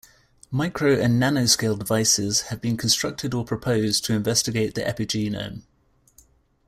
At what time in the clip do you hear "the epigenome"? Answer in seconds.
4.73-5.61